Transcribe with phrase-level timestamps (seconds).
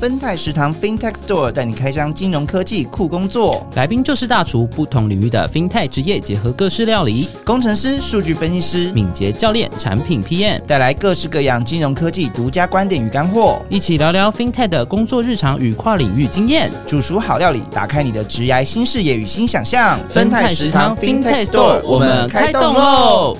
[0.00, 19.98] 芬泰食堂 FinTech Store 带你开箱金融科技酷工作，来宾就是大厨，不同领域的 FinTech 职业结合各式料理，工程师、数据分析师、敏捷教练、产品 PM 带来各式各样金融科技独家观点与干货，一起聊聊 FinTech 的工作日常与跨领域经验，煮熟好料理，打开你的职涯新视野与新想象。
[20.10, 23.36] 芬泰食堂 FinTech Store 我们开动喽！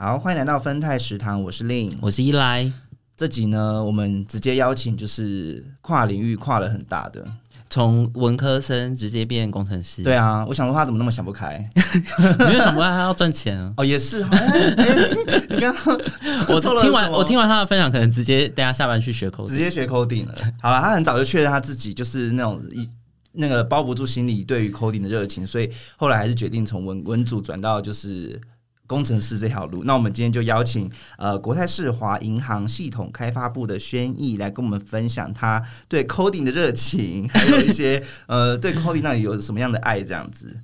[0.00, 2.70] 好，欢迎来到芬泰食堂，我是令，我是依来。
[3.16, 7.26] 这集呢，我们直接邀请就是跨领域跨了很大的，
[7.68, 10.04] 从文科生直接变工程师。
[10.04, 11.68] 对啊，我想说他怎么那么想不开？
[12.46, 13.74] 没有想不开，他要赚钱啊！
[13.76, 14.22] 哦，也是。
[14.22, 15.98] 你刚刚
[16.48, 20.34] 我听完，我听完他的分享，可能直接等下下班去学 coding，直接学 coding 了。
[20.62, 22.88] 好了，他很早就确认他自己就是那种一
[23.32, 28.40] 那个包不住心里对于 coding 的热情，所以后来还是决定从文文组转到就是。
[28.88, 40.56] 工程师这条路，那我们今天就邀请呃国泰世华银行系统开发部的轩逸来跟我们分享他对 coding 的热情，还有一些 呃对 coding 那里有什么样的爱这样子。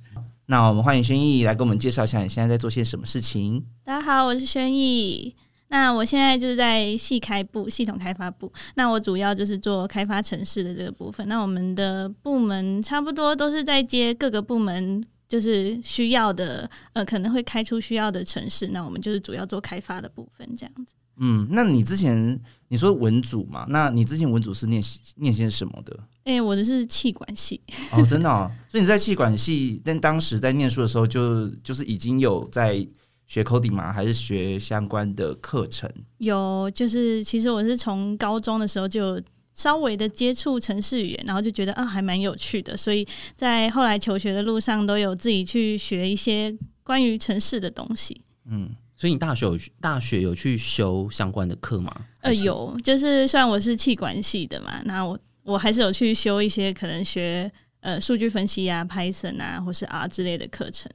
[0.47, 3.63] 那我们欢迎轩逸来跟我们介绍一下你现在在做些什么事情。
[3.83, 5.35] 大家好，我是轩逸。
[5.67, 11.27] 那我现在就是在系开部系统开发部，那我主要就是做开发城市的这个部分。
[11.27, 15.03] 那我们的部门差不多都是在接各个部门。
[15.35, 20.95] 就是需要的，呃，可能会开出需要的城市，那我们就是主要做开发的部分，这样子。
[21.17, 23.65] 嗯，那你之前你说文组嘛？
[23.67, 24.81] 那你之前文组是念
[25.17, 25.99] 念些什么的？
[26.23, 27.59] 哎，我的是气管系。
[27.91, 32.87] 哦，真的，所以你在气管系，但当时在念书的时候，就就是已经有在
[33.27, 33.91] 学 coding 吗？
[33.91, 35.91] 还是学相关的课程？
[36.19, 39.21] 有，就是其实我是从高中的时候就。
[39.55, 48.21] 稍微的接触城市语言，然后就觉得啊，还蛮有趣的，所以在后来求学的路上，都有自己去学一些关于城市的东西。
[48.47, 51.91] 嗯，所以你大学有大学有去修相关的课吗？
[52.21, 57.49] 呃，有，就是虽然我是气管系的嘛，那我我还是有去修一些可能学
[57.79, 60.91] 呃数据分析啊、Python 啊，或是 R 之类的课程。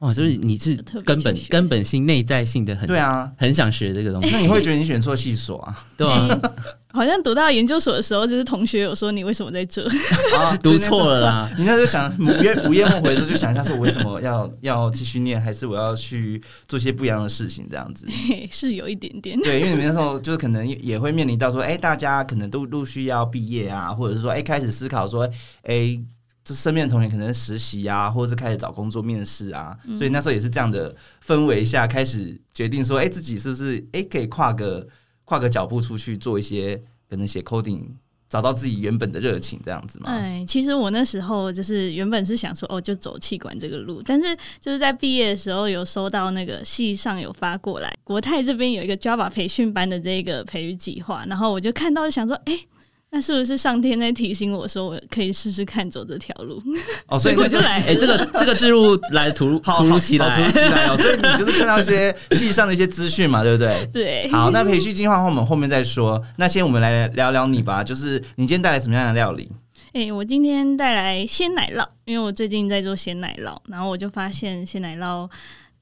[0.00, 0.74] 哇，就是你是
[1.04, 4.30] 根本根本性内在性的很对啊，很想学这个东西。
[4.32, 5.84] 那你会觉得你选错系所啊？
[5.94, 6.26] 对啊，
[6.88, 9.86] 好像读到研究所的时候，就是同学有说你为什么在这？
[10.34, 11.50] 啊，读错了啦！
[11.58, 17.66] 你那时候想午夜午夜梦回的时候，就想一下说，我为什么要要继续念，还是我要去做些不一样的事情？
[17.70, 18.06] 这样子
[18.50, 19.38] 是有一点点。
[19.42, 25.28] 对，因为你们那时候就是可能也会面临到说，哎，大家可能都陆续要毕业啊，或者是说，哎，开始思考说，
[25.64, 26.00] 哎。
[26.50, 30.92] 就身边的同学可能实习啊，或者是开始找工作面试啊，所以那时候也是这样的
[31.24, 34.84] 氛围下开始决定说，哎，自己是不是哎可以跨个
[35.24, 37.84] 跨个脚步出去做一些可能写 coding，
[38.28, 40.10] 找到自己原本的热情这样子嘛？
[40.10, 52.58] 哎，其实我那时候就是原本是想说，哦，就走气管这个路，但是就是在毕业的时候有收到那个系上有发过来，国泰这边有一个 Java 培训班的这个培育计划，然后我就看到想说，哎。
[53.12, 56.62] 那是不是上天在提醒我说，我可以试试看走这条路？
[57.08, 57.82] 哦，所以我就来。
[57.82, 60.94] 哎，这个这个置入来突如突如其来，突如其来哦。
[60.98, 63.88] 所以你就是看到一些戏上的一些资讯嘛，对不对？
[63.92, 64.30] 对。
[64.30, 66.22] 好，那培训计划我们后面再说。
[66.36, 69.50] 那先我们来聊聊你吧，就是你今天带来什么样的料理？
[69.92, 75.28] 哎，我今天带来鲜奶酪，因为我最近在做鲜奶酪，然后我就发现鲜奶酪。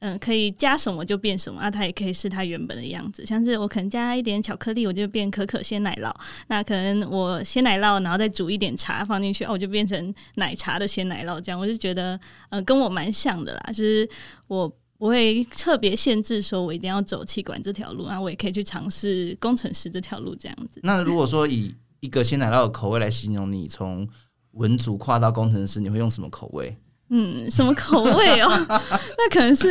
[0.00, 1.68] 嗯，可以加什么就变什么啊！
[1.68, 6.14] 它也可以是它原本的样子，像是我可能加一点巧克力，我就变可可鲜奶酪。
[6.46, 11.40] 那可能我鲜奶酪，然后再煮一点茶放进去，哦，我就变成奶茶的鲜奶酪。
[11.40, 12.18] 这样我就觉得，
[12.50, 13.72] 呃，跟我蛮像的啦。
[13.72, 14.08] 就是
[14.46, 20.80] 我不会特别限制说我一定要走气管这条路，然后我也可以去尝试工程师这条路这样子。
[20.84, 24.08] 那如果说以一个鲜奶酪的口味来形容你从
[24.52, 26.76] 文组跨到工程师，你会用什么口味？
[27.10, 28.48] 嗯，什么口味哦？
[28.68, 29.68] 那可能是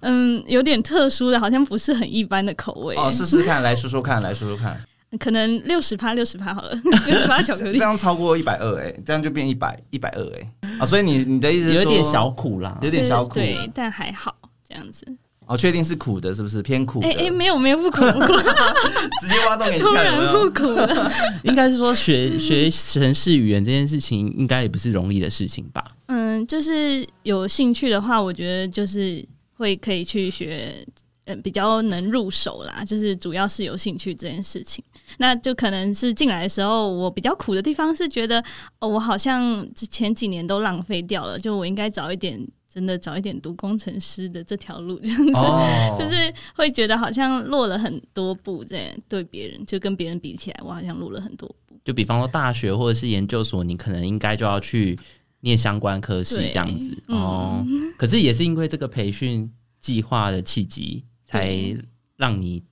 [0.00, 3.10] 嗯，有点特殊的，好像不是很一般的口味哦。
[3.10, 4.78] 试试看，来说说看，来说说看。
[5.18, 6.72] 可能六十趴，六十趴好了，
[7.06, 7.78] 六十趴巧克力。
[7.78, 10.86] 这样超过一百二哎，这样就变一百一百二哎啊！
[10.86, 14.34] 所以你你的意思有点小苦啦，有点小苦，对，但还好
[14.66, 15.04] 这样子。
[15.50, 17.00] 哦，确定是苦的，是不是偏苦？
[17.02, 18.32] 哎哎，没有没有不苦不苦，
[19.20, 21.12] 直接挖洞给你看， 突然不苦了。
[21.42, 25.84] 应该是说学学城市语言这件事情，应该也不是容易的事情吧？
[26.06, 29.26] 嗯，就是有兴趣的话，我觉得就是
[29.56, 30.86] 会可以去学，
[31.24, 32.84] 嗯，比较能入手啦。
[32.84, 34.84] 就是主要是有兴趣这件事情，
[35.18, 38.40] 那就可能是进来的时候，我比较苦的地方是觉得，
[38.78, 42.40] 哦，我好像前几年都浪费掉了，就我应该早一点。
[42.72, 45.32] 真的早一点读工程师的这条路，这样子
[45.98, 51.76] 就是会觉得好像落了很多步，这样对别人就跟别人比起来，我好像落了很多步。
[51.84, 54.96] 就比方说大学或者是研究所，你可能应该就要去
[55.40, 57.66] 念相关科系这样子哦。
[57.98, 61.76] 可是也是因为这个培训计划的契机，才
[62.16, 62.62] 让你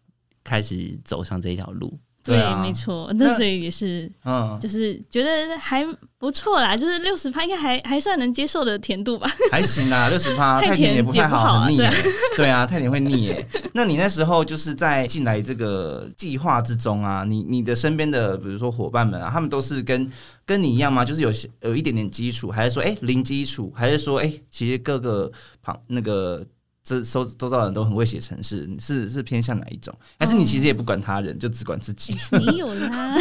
[0.45, 1.99] 开始走上这一条路？
[2.29, 5.87] 对，啊没错，那那所以也是嗯，就是觉得还
[6.19, 9.31] 不错啦，就是六十趴应该还还算能接受的甜度吧。
[9.51, 11.91] 还行啦， 六十趴，太太甜也不太好啊很腻耶
[12.37, 12.49] 对。
[12.49, 13.47] 啊，太甜会腻耶。
[13.73, 20.11] 那你那时候就是在进来这个计划之中啊，你你的身边的比如说伙伴们啊，他们都是跟
[20.45, 21.05] 跟你一样吗？
[21.05, 25.31] 就是有些有一点点基础，还是说哎、零基础，还是说哎、其实各个
[25.63, 26.45] 旁那个。
[26.89, 29.95] 这周周遭的人都很会写程式，是是偏向哪一种？
[30.19, 32.17] 还是你其实也不管他人，就只管自己？
[32.33, 33.15] 没有啦，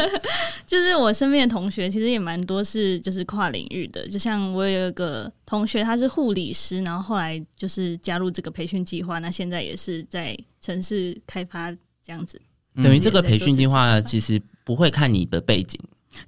[0.66, 11.72] 就是我身边的同学其实也蛮多是就是跨领域的，就像我有一个同学他是护理师，然后后来就是加入这个培训计划，那现在也是在城市开发
[12.04, 12.38] 这样子。
[12.74, 15.80] 等于这个嗯培训计划其实不会看你的背景，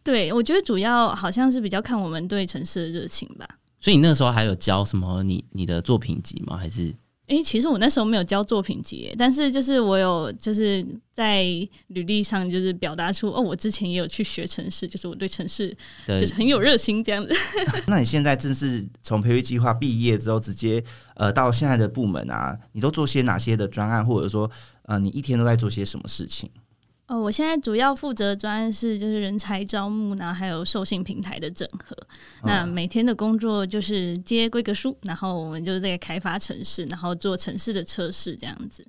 [0.03, 3.47] 对，我觉得主要好像是比较看我们对城市的热情吧。
[3.81, 6.57] 所以你那时候还有教什么你你的作品集吗？
[6.57, 6.95] 还是
[7.29, 11.45] 诶、其实我那时候没有教作品集，但是就是我有就是在
[11.87, 15.69] 履历上就是表达出哦，我之前也有去学城市，就是我对城市
[16.07, 17.33] 的就是很有热心这样子。
[17.87, 20.83] 那你现在正是从培育计划毕业之后，直接
[21.15, 24.51] 呃到现在的部门啊，你都做些哪些的专案，或者说
[24.87, 26.51] 呃你一天都在做些什么事情？
[27.11, 31.97] 哦，我现在主要负责的专案是就是人才招募，然后还有授信平台的整合。
[32.45, 38.87] 那每天的工作就是接规格书，然后我们就在开发城市，然后做城市的测试这样子。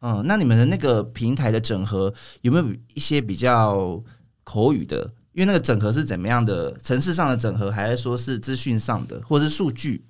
[0.00, 4.00] 嗯，那你们的那个平台的整合有没有一些比较
[4.44, 5.12] 口语的？
[5.32, 6.72] 因为那个整合是怎么样的？
[6.74, 10.04] 城市上的整合，还是说是资讯上的，或者是数据？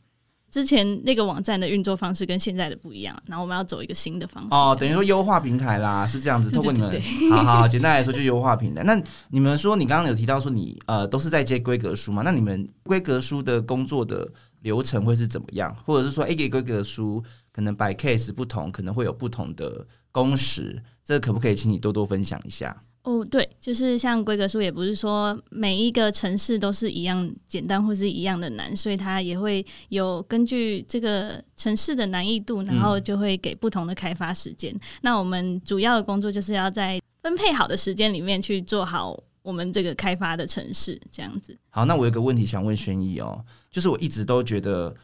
[0.50, 4.49] 之前那个网站的运作方式跟现在的不一样，然后我们要走一个新的方式。
[4.50, 6.50] 哦，等于说优化平台啦，是这样子。
[6.50, 7.00] 对透过你们对，
[7.31, 8.83] 好好好，简单来说就优化平台。
[8.83, 12.23] 那你们说，你刚刚有提到说你呃都是在接规格书嘛？
[12.23, 14.27] 那你们规格书的工作的
[14.62, 15.75] 流程会是怎么样？
[15.85, 17.23] 或者是说，一个规格书
[17.53, 22.75] 可能 by case 不同，可能会有不同的工时，这个可不可以请你多多分享一下？
[23.08, 34.78] 哦，对，就是像规格书，也不是说每一个城市都是一样简单或是一样的难，所以它也会有根据这个城市的难易度，然后就会给不同的开发时间。
[35.00, 41.56] 那我们主要的工作就是要在分配好的时间里面去做好我们这个开发的城市，这样子。
[41.70, 44.94] 好，那我有个问题想问轩逸哦，就是我一直都觉得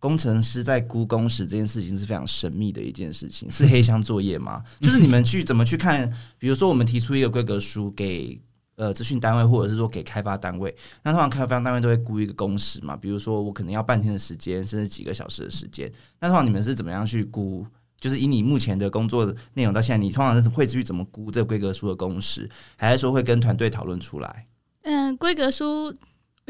[0.00, 4.64] 工程师在估工时这件事情是非常神秘的一件事情，是黑箱作业吗？
[4.80, 6.10] 就是你们去怎么去看？
[6.38, 8.40] 比如说我们提出一个规格书给
[8.76, 10.74] 呃咨询单位，或者是说给开发单位，
[11.04, 15.92] 那通常开发单位都会估一个工时嘛，比如说我可能要半天的时间，甚至几个小时的时间。
[16.18, 17.66] 那通常你们是怎么样去估？
[18.00, 24.46] 就是以你目前的工作内容到现在，你通常是会去怎么估这个规格书的工时，还是说会跟团队讨论出来？
[24.84, 25.94] 嗯，规格书。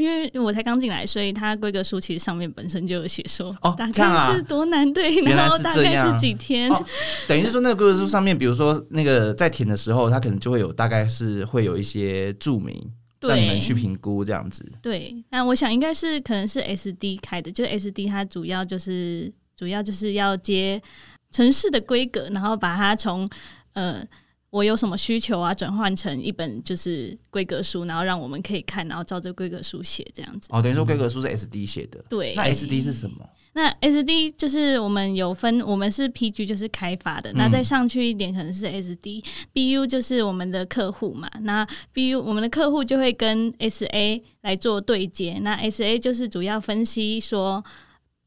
[0.00, 6.86] 因为我才刚进来，所以它规格书其实上面本身就有写说，哦大概是多难对， 然后大概是几天，哦
[7.28, 12.74] 等于是说，那个规格书上面，比如说那个在填的时候，它可能就会有大概是会有一些注明，
[13.20, 14.64] 让你对，们去评估这样子。
[14.80, 20.80] 对，那我想应该是可能是 SD 开的，就是 SD 它主要就是主要就是要接
[21.30, 23.28] 城市的规格，然后把它从
[23.74, 24.02] 呃
[24.50, 30.48] 我有什么需求啊，转换成一本就是规格书，然后让我们可以看，然后照这规格书写这样子。
[30.50, 32.04] 哦，等于说规格书是 SD 写的。
[32.08, 33.28] 对，那 SD 是什么？
[33.52, 41.28] 那 SD 就是我们有分，我们是 PG 就是开发的，那再上去一点可能是 SD，BU 就是我们的客户嘛。
[41.40, 47.64] 那 BU 我们的客户就会跟 SA 来做对接，那 SA 就是主要分析说。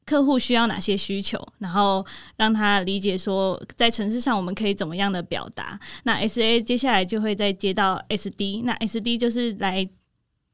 [0.05, 2.05] 客户需要哪些需求，然后
[2.36, 5.79] 让他理解说，在城市上我们可以怎么样的表达。
[6.03, 9.88] 那 SA 接下来就会再接到 SD，那 SD 就是来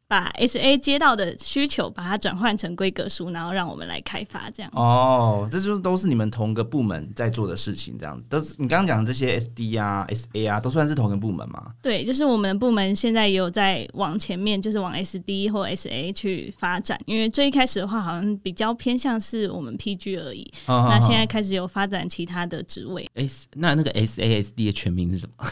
[0.10, 4.78] 把 SA 接到的需求，把它转换成规格书，然后让我们来开发这样子。
[4.78, 11.72] 哦，这就是都是你们同个部门在做的事情，这样子都是你刚刚讲的这些 SD 啊、SA 啊，都算是同个部门吗？
[11.80, 17.00] 对，就是我们的部门现在也有在往前面，就是往 SD 或 SA 去发展。
[17.06, 20.52] 因为最一开始的话，好像比较偏向是我们 PG 而已。
[20.66, 23.08] 那那现在开始有发展其他的职位。
[23.14, 25.46] S 那那个 SASD 的全名是什么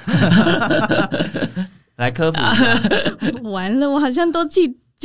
[1.98, 2.80] 来科普一下
[3.50, 4.68] 完了，我好像都记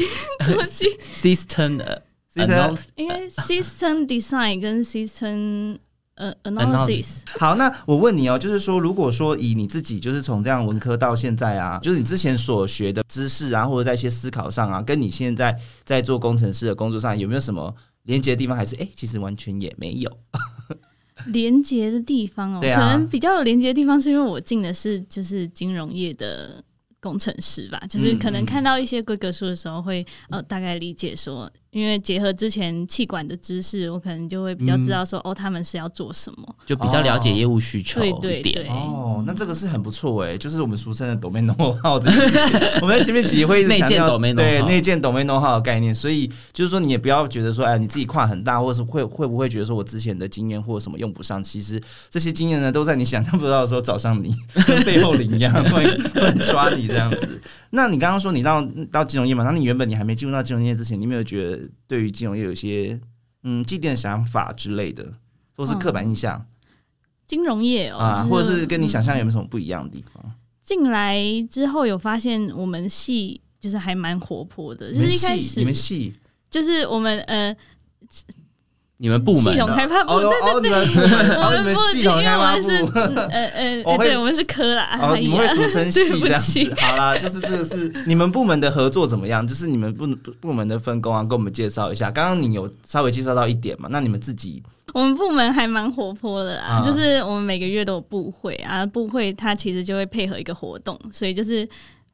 [0.46, 0.86] 都记？
[1.14, 2.02] System 的
[2.34, 5.78] System- 应该 System Design 跟 System
[6.14, 7.22] 呃 Analysis。
[7.38, 18.56] 好，那我问你哦，就是说，如果说以你自己就是从这样文科到现在啊，就是你之前所学的知识啊，或者在一些思考上啊，跟你现在在做工程师的工作上有没有什么连接的地方？
[18.56, 20.10] 还是哎、诶其实完全也没有？
[21.26, 26.62] 连接的地方哦，对啊可能比较有连接的地方是因为我进的是就是金融业的
[27.02, 36.54] 工程师吧，就是可能看到一些规格书的时候会呃大概理解说因为结合之前气管的知识，我可能就会比较知道说，哦，他们是要做什么。
[36.66, 38.54] 就比较了解业务需求对对一点。
[38.54, 42.60] 对，哦，那这个是很不错哎，就是我们俗称的 domain know how 这件事情。
[42.82, 51.42] 我们在前面几集会一直内建 domain know 对 how 内建 domain know how 的概念，所以就是说你也不要觉得说，哎，你自己跨很大，或者是会会不会觉得说我之前的经验或者什么用不上？
[51.42, 54.34] 其实这些经验呢，都在你想象不到的时候找上你，
[54.66, 57.40] 跟背后领一样，会会抓你这样子。
[57.70, 63.00] 那你刚刚说你到到金融业嘛，那你原本你还没进入到金融业之前，你有没有觉得对于金融业有一些
[63.42, 65.14] 嗯既定的想法之类的，
[65.56, 66.46] 或是刻板印象、
[67.26, 70.34] 金融业哦，啊，或者是跟你嗯想象有没有什么不一样的地方？
[70.64, 76.12] 进来之后有发现我们系就是还蛮活泼的，就是一开始，你们系？
[76.50, 77.54] 就是我们呃
[79.02, 80.78] 你们部门系统的开发部，哦对哦，你们，
[81.42, 83.00] 我们系统开发我们是部。
[83.00, 89.44] 呃呃 对，我们是科啦，哦，哎你们会呀俗称系这样子，好啦，就是这个是你们部门的合作怎么样？
[89.44, 92.12] 就是你们部部部门的分工啊，跟我们介绍一下。
[92.12, 93.88] 刚刚你有稍微介绍到一点嘛？
[93.90, 94.62] 那你们自己
[94.94, 101.68] 我们部门还蛮活泼的啦，啊就是我们每个月都有部会啊，部会它其实就会配合一个活动，所以就是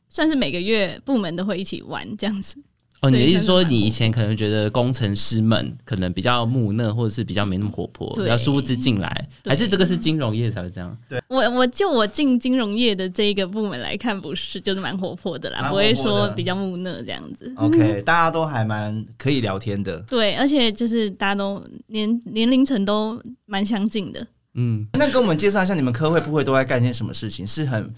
[0.08, 2.56] 算是每个月部门都会一起玩这样子。
[3.00, 10.98] 哦，你的意思说你以前可能觉得工程师们可能比较木讷，或者是比较没那么活泼，对比较殊不知进来，还是这个是金融业才会这样？
[11.08, 17.52] 对我我就我进金融业的这一个部门来看，不是就是蛮活泼的啦，蛮不会活泼的说比较木讷这样子。
[17.56, 19.98] OK，大家都还蛮可以聊天的。
[20.08, 24.26] 对，而且就是大家都年年龄层都蛮相近的。
[24.54, 27.46] 嗯，那跟我们介绍一下，你们科会不会都在干些什么事情？
[27.46, 27.94] 是很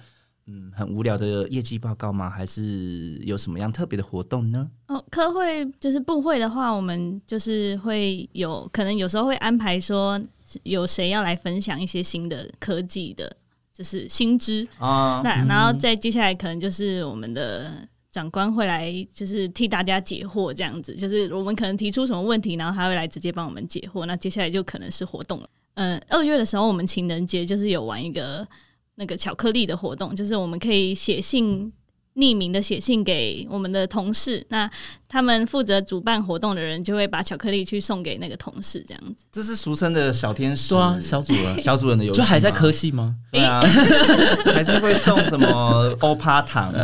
[0.46, 2.28] 嗯很无聊的业绩报告吗？
[2.28, 4.68] 还是有什么样特别的活动呢？
[4.88, 10.20] 哦，科会就是部会的话，我们就是会有可能有时候会安排说
[10.64, 13.36] 有谁要来分享一些新的科技的，
[13.72, 14.66] 就是新知。
[14.78, 17.70] 啊，那然后再接下来可能就是我们的
[18.10, 20.94] 长官会来，就是替大家解惑这样子。
[20.96, 24.04] 就是我们可能提出什么问题，然后他会来直接帮我们解惑。
[24.06, 25.48] 那接下来就可能是活动了。
[25.74, 28.46] 嗯，二月的时候我们情人节就是有玩一个
[29.00, 31.72] 那个巧克力的活动，就是我们可以写信。
[32.16, 34.68] 匿名的写信给我们的同事，那
[35.08, 39.26] 他们负责主办活动的人就会把巧克力去送给那个同事，这样子。
[39.30, 43.14] 这是俗称的小天使，对啊，小主人小主人的游戏吗，就还在科系吗？
[43.30, 43.62] 对啊，
[44.52, 46.74] 还是会送什么欧趴糖？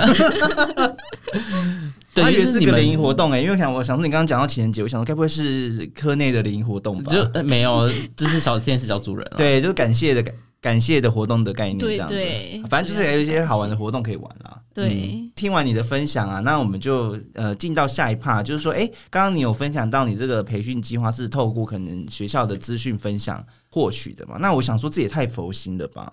[2.14, 7.12] 对，我以为是个联谊活动哎、因为想我想说你刚刚讲到情人节，我想说该不会是科内的联谊活动吧？
[7.12, 12.14] 就呃没有，就是小天使小主人了。，对，就是感谢的感感谢的活动的概念这对样子。
[12.14, 14.60] 对，反正就是有一些好玩的活动可以玩啦。
[14.74, 15.22] 对。
[15.34, 24.36] 听完你的分享啊，那我们就呃进到下一趴，就是说，哎、刚刚你有分享到你这个培训计划是透过可能学校的资讯分享获取的嘛？
[24.40, 26.10] 那我想说，这也太佛心了吧？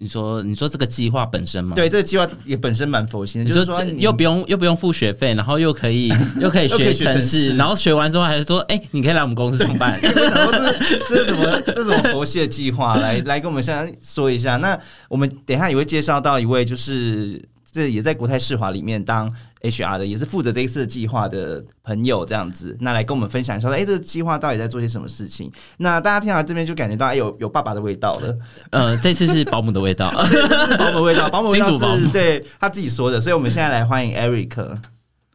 [0.00, 1.74] 你说你说这个计划本身吗？。
[1.74, 9.98] 对，这个计划也本身蛮佛心的，就是说你又不用又不用付学费，然后又可以 又可以学学程程式式，然后学完之后还是说，哎、你可以来我们公司上班。
[10.00, 12.96] 这是这是什么这是什么佛系的计划？
[12.96, 14.56] 来 来跟我们现在说一下。
[14.58, 14.78] 那
[15.08, 22.76] 我们等一下也会介绍到一位，就是这也在国泰世华里面当 HR 的，也是负责这一次的计划的朋友，这样子。
[22.80, 25.50] 那来跟我们分享一下，哎、这个计划到底在做些什么事情？
[25.78, 28.36] 那大家听到这边就感觉到，哎、有有爸爸的味道了，
[28.70, 30.10] 呃，这次是保姆的味道。
[30.78, 34.78] 保姆味道，保姆味道金主保姆是对他自己说的，所以我们现在来欢迎 Eric。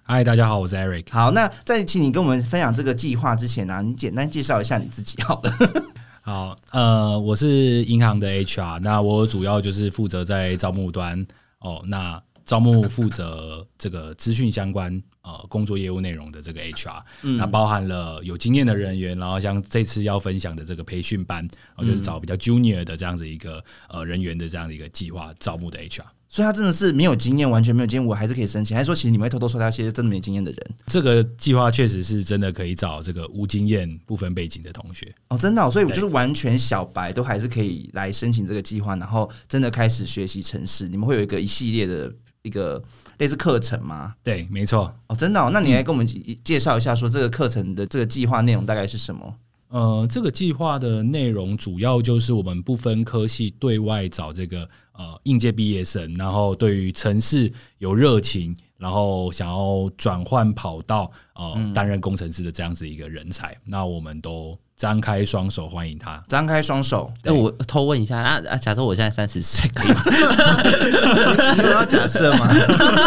[0.06, 1.06] 嗨，大家好，我是 Eric。
[1.12, 5.54] 好，那在请你跟我们分享这个计划之前呢、你简单介绍一下你自己好了。
[6.22, 7.48] 好，呃，我是
[7.84, 11.26] 银行的 HR，那我主要就是负责在招募端
[11.60, 17.02] 哦，那招募负责这个资讯相关呃工作业务内容的这个 HR，、
[17.38, 21.40] 那包含了有经验的人员，然后像这次要分享的这个培训班，
[21.76, 26.04] 然后，就是找比较 junior 的这样子一个呃人员的这样的一个计划招募的 HR。
[26.28, 28.76] 所以他真的是没有经验，完全没有经验，我还是可以申请。
[28.76, 30.72] 还是说，其实你们会偷偷说他一些真的没经验的人？
[30.88, 35.14] 这个计划确实是真的可以找这个无经验、不分背景的同学。
[35.28, 40.88] 哦，真的、哦，所以我就是完全小白，都还是可以来申请这个计划，然后真的开始学习城市。
[40.88, 42.12] 你们会有一个一系列的
[42.44, 42.82] 一个
[43.18, 44.14] 类似课程吗？
[44.22, 44.94] 对，没错。
[45.08, 46.06] 哦，真的、哦，那你来跟我们
[46.44, 49.36] 介绍一下，说这个课程的这个计划内容大概是什么？
[49.70, 66.22] 呃，这个计划的内容主要就是我们不分科系对外找这个呃应届毕业生，然后对于城市有热情，然后想要转换跑道呃担任工程师的这样子一个人才，那我们都张开双手欢迎他。
[66.28, 70.02] 张开双手，哎、我偷问一下，啊啊，假设我现在三十岁，可以吗？
[71.56, 72.48] 你有要假设吗？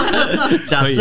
[0.68, 0.96] 假设，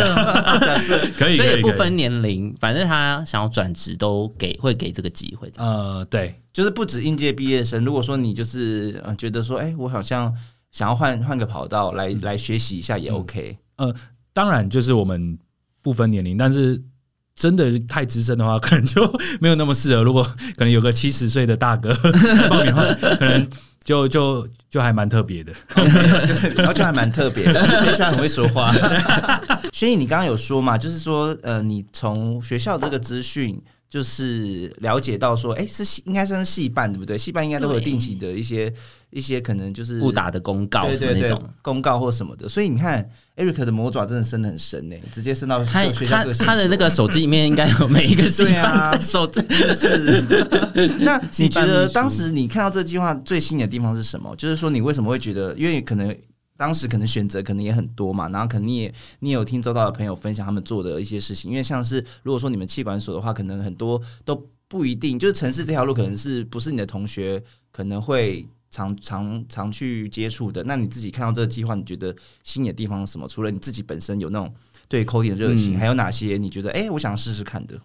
[0.60, 5.51] 假 设可以所以不分年龄，反正他想要转职都给会给这个机会。
[5.57, 10.34] 呃，对，就是不止应届毕业生，如果说你就是呃觉得说，哎、我好像
[10.72, 13.57] 想要换换个跑道来、来学习一下也 OK。
[13.77, 13.93] 呃
[14.34, 15.38] 当然就是我们
[15.81, 16.81] 不分年龄，但是
[17.35, 19.01] 真的太资深的话，可能就
[19.39, 20.03] 没有那么适合。
[20.03, 23.47] 如果可能有个七十岁的大哥来报名的话，可能
[23.83, 25.53] 就就就还蛮特别的。
[26.55, 28.73] 然后就还蛮特别的，非常很会说话。
[29.73, 37.17] 轩逸，你刚刚有说嘛，就是说，呃，你从学校这个资讯，就是了解到说，哎，是系应该算是戏办对不对？
[37.17, 38.73] 戏办应该都会有定期的一些
[39.15, 41.41] 一些可能就是误打的公告那种。
[41.62, 42.50] 公告或什么的。
[42.50, 49.39] 所以你看，Eric 的魔爪真的伸的很深呢，直接伸到他他他的那个手机里面应该有每一个系对啊手机，
[49.74, 50.22] 是。
[51.00, 54.36] 那你觉得当时你看到这个计划最吸引的地方是什么？
[54.36, 56.13] 就是说你为什么会觉得，因为可能。
[56.57, 67.43] 当时可能选择可能也很多嘛，然后可能你也你也有听周到的朋友分享他们做的一些事情，因为像是如果说你们气管所的话，可能很多都不一定，就是城市这条路可能是不是你的同学
[67.74, 70.62] 可能会常常常去接触的。
[70.65, 72.13] 那你自己看到这个计划，你觉得
[72.44, 73.25] 吸引的地方是什么？
[73.27, 74.53] 除了你自己本身有那种
[74.89, 77.79] 对 coding 的热情，嗯还有哪些你觉得哎、诶我想试试看的？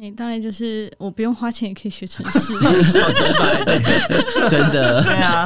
[0.00, 2.52] 哎、当然就是我不用花钱也可以学城市，
[4.48, 5.02] 真的。
[5.02, 5.44] 对啊，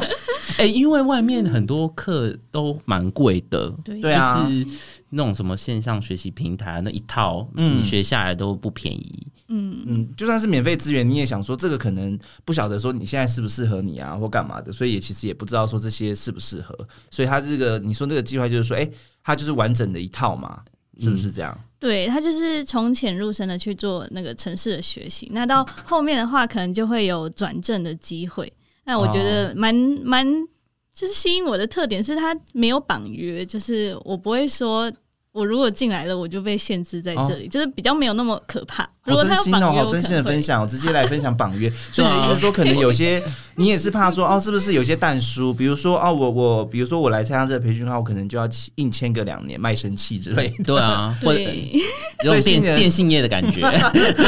[0.58, 4.66] 哎、因为外面很多课都蛮贵的，对对啊就是
[5.10, 9.26] 那种什么线上学习平台那一套，嗯你学下来都不便宜。
[9.48, 16.74] 嗯，嗯，就算是免费资源，你也想说这个可能不晓得说你现在适不适合你啊，或干嘛的，所以也其实也不知道说这些适不适合。
[17.10, 18.88] 所以他这个你说这个计划就是说，哎、
[19.22, 20.62] 他就是完整的一套嘛，
[20.98, 21.58] 是不是这样？
[21.78, 28.50] 对他就是从浅入深的去做那个城市的学习，那到后面的话，可能就会有转正的机会。
[28.84, 30.26] 那我觉得蛮蛮
[30.92, 34.92] 就是吸引我的特点是它没有绑约，就是我不会说。
[35.32, 38.86] 我如果进来了，我就被限制在这里，就是比较没有那么可怕。
[39.04, 41.72] 如果他有好真心哦，绑约，好真心的分享，我直接来分享绑约。
[41.90, 43.20] 所以你的意思说，可能有些
[43.56, 45.52] 你也是怕说哦，是不是有些淡书？
[45.54, 50.64] 比如说哦，我我比如说我来参加这个培训的话，我可能就要硬签个两年卖身契之类的。
[50.64, 51.80] 对啊，或者 对，
[52.24, 53.62] 有电电信业的感觉，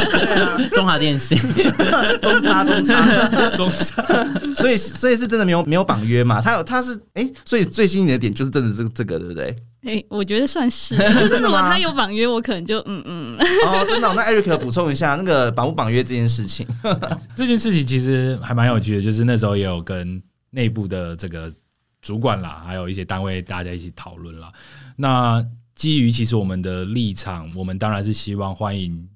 [0.73, 1.37] 中华电信。
[2.19, 4.03] 中差中差，中差
[4.55, 6.41] 所以所以是真的没有没有绑约嘛？
[6.41, 9.55] 他有他是哎、所以最吸引你的点就是真的这个这个对不对？
[9.85, 16.67] 哎、我觉得算是， 就是真的吗如果他有绑约，我可能就嗯嗯，哦，真的哦、那 Eric 补充一下那个绑不绑约这件事情。
[17.35, 21.53] 这件事情其实还蛮有趣的，就是那时候也有跟内部的这个
[22.01, 24.51] 主管啦，还有一些单位大家一起讨论啦。
[24.95, 25.45] 那
[25.75, 29.07] 基于其实我们的立场，我们当然是希望欢迎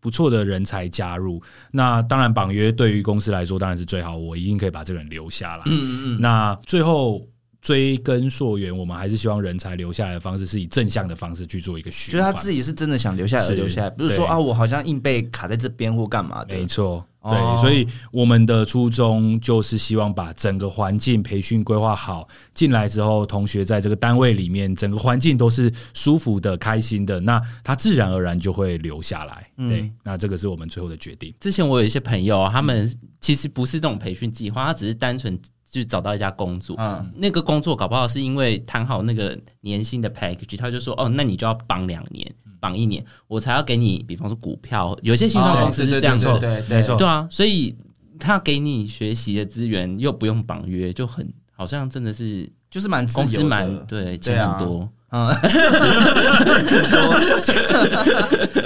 [0.00, 1.42] 不错的人才加入。
[1.70, 5.62] 那当然绑约对于公司来说当然是最好，我一定可以把这个人留下来。
[5.66, 7.26] 嗯嗯那最后
[7.62, 12.20] 追根溯源，我们还是希望人才留下来的方式是以正向的方式去做一个循环。
[12.20, 16.66] 就是他自己是真的想留下来而留下来，不是说啊我好像硬被卡在这边或干嘛的没。
[16.66, 29.46] 错，哦对，所以我们的初衷就是希望把整个环境培训规划好，进来之后，同学在这个单位里面，整个环境都是舒服的、开心的，那他自然而然就会留下来。
[29.58, 31.32] 嗯对，那这个是我们最后的决定。
[31.38, 35.38] 之前我有一些朋友，他们其实不是这种培训计划，他只是单纯
[35.72, 36.76] 就找到一家工作。
[36.78, 42.30] 嗯，那个工作搞不好是因为谈好那个年薪的 package，他就说哦，那你就要绑两年，
[42.60, 46.96] 绑一年，我才要给你，比方说股票，有些新创公司是这样子的，对对对对没错。
[46.96, 47.74] 对啊，所以
[48.20, 53.32] 他给你学习的资源又不用绑约，就很好像真的是就是蛮自由的。
[53.32, 54.86] 公司蛮对对钱啊很多。
[55.14, 55.28] 嗯，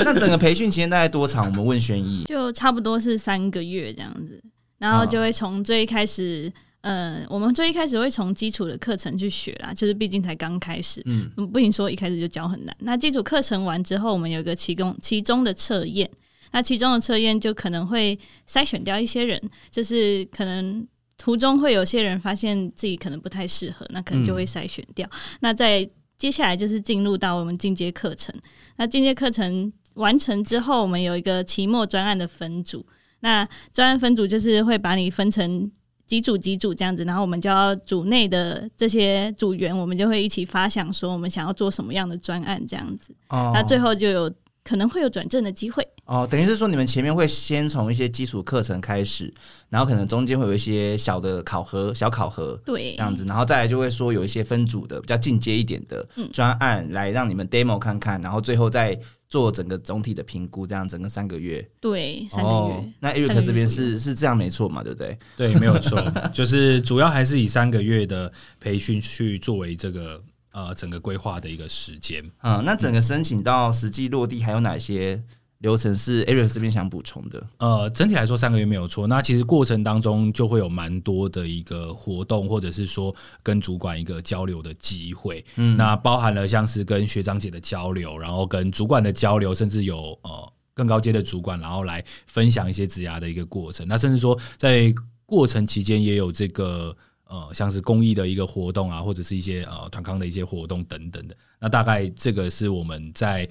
[0.05, 1.45] 那整个培训期间大概多长？
[1.47, 2.25] 我们问轩逸。
[2.25, 4.41] 就差不多是三个月这样子，
[4.79, 6.53] 然后就会从最一开始，
[6.87, 12.77] 呃，我们最一开始会从基础的课程去学啦，就是毕竟才刚开始，嗯，嗯，不行说一开始就教很难。
[12.79, 16.09] 那基础课程完之后，我们有一个其中其中的测验，
[16.53, 18.17] 那其中的测验就可能会
[18.49, 20.87] 筛选掉一些人，就是可能
[21.19, 25.11] 途中会有些人发现自己可能不太适合，那可能就会筛选掉。
[25.41, 28.33] 那在接下来就是进入到我们进阶课程，
[28.77, 32.87] 那进阶课程完成之后，我们有一个期末专案的分组。
[33.21, 35.69] 那专案分组就是会把你分成
[36.07, 43.15] 几组几组这样子，然后我们就要组内的这些组员，我们就会一起发想说我们想要做什么样的专案这样子。
[43.29, 45.87] 哦那最后就有可能会有转正的机会。
[46.07, 49.33] 哦，等于是说你们前面会先从一些基础课程开始，
[49.69, 58.97] 然后可能中间会有一些小的考核、小考核对，这样子，然后再来就会说有一些分组的比较进阶一点的嗯专案来让你们 demo 看看，然后最后再
[59.29, 61.69] 做整个总体的评估，这样整个三个月。
[61.81, 62.93] 对，三个哦月。
[63.01, 65.19] 那 Eric 这边是是这样没错嘛，对不对？
[65.37, 66.01] 对，没有错，
[66.33, 72.25] 就是主要还是以三个月的培训去作为这个呃整个规划的一个时间。
[72.43, 75.21] 嗯，那整个申请到实际落地还有哪些
[75.59, 77.43] 流程是 Eric 这边想补充的？
[77.59, 79.07] 呃，整体来说三个月没有错。
[79.07, 85.45] 那其实过程当中就会有蛮多的一个活动，或者是说跟主管一个交流的机会。
[85.57, 93.89] 嗯，那包含了像是跟学长姐的交流，然后跟主管的交流，甚至有呃更高阶的主管，然后来分享一些职涯的一个过程。
[93.89, 96.95] 那甚至说在过程期间也有这个
[97.29, 101.37] 呃，像是公益的一个活动啊，或者是一些呃团康的一些活动等等的。
[101.59, 103.49] 那大概这个是我们在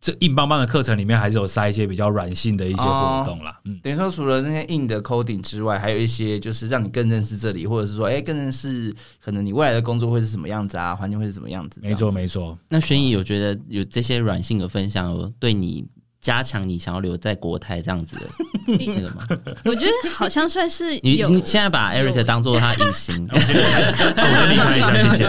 [0.00, 3.58] 这硬邦邦的课程里面，还是有塞一些比较软性的一些活动啦。
[3.64, 11.80] 嗯，等于说，除了那些硬的 coding 之外，还有一些就是让你更认识这里，或者是说，哎，更认识可能你未来的工作会是什么样子啊，环境会是什么样子。
[11.82, 12.56] 没错，没错。
[12.68, 15.84] 那轩逸有觉得有这些软性的分享，有对你
[16.26, 18.26] 加强你想要留在国泰这样子的
[18.84, 19.24] 那个吗？
[19.64, 25.24] 我觉得好像算是你已经现在把 Eric 当做他隐形， 我跟你看一下，谢谢。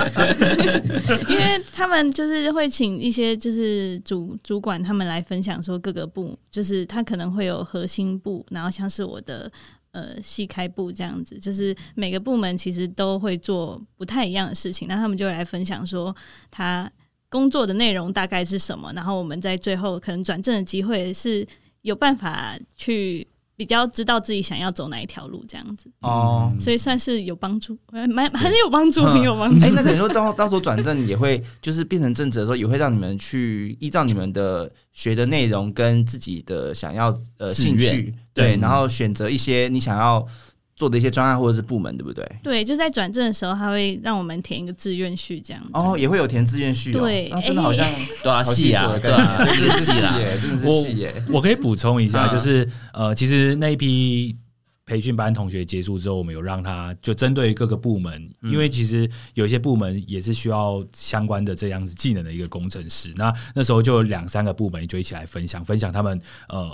[1.32, 9.52] 因为他们就是会请一些就是主主管他们来分享说各个部，就是他可能会有核心部，然后像是我的
[9.92, 16.16] 呃细开部这样子，就是每个部门其实都会做不太一样的事情，那他们就会来分享说
[16.50, 16.92] 他
[17.30, 21.46] 工作的内容大概是什么，然后我们在最后可能转正的机会是
[21.82, 26.54] 有办法去比较知道自己想要走哪一条路这样子，哦。
[26.60, 29.66] 所以算是有帮助，呃蛮很有帮助，很 有帮助。
[29.66, 40.26] 哎、那等于说到到时候转正也会，就是变成正职的时候，也会让你们去依照你们的学的内容跟自己的想要呃兴趣，对，然后选择一些你想要
[40.78, 42.24] 做的一些专案或者是部门，对不对？
[42.44, 45.72] 对，就在转正的时候，他会让我们填一个志愿序这样子。
[45.74, 47.84] 哦，也会有填志愿序、哦，对啊，真的好像
[48.22, 50.20] 对啊，好戏啊，对 啊，真的是戏啦戏。
[50.20, 51.24] 耶，真的是戏耶。
[51.30, 54.38] 我可以补充一下，嗯就是呃，其实那一批
[54.86, 63.12] 培训班同学结束之后，我们有让他就针对各个部门，因为其实有一些部门也是需要相关的这样子技能的一个工程师。
[63.16, 66.70] 那那时候就有两三个部门就一起来分享，分享他们呃。